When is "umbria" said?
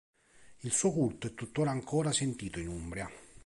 2.69-3.07